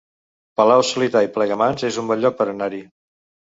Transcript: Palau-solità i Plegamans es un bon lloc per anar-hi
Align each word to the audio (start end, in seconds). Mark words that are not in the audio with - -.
Palau-solità 0.61 1.21
i 1.27 1.29
Plegamans 1.37 1.87
es 1.91 2.01
un 2.05 2.11
bon 2.15 2.25
lloc 2.25 2.41
per 2.43 2.51
anar-hi 2.57 2.83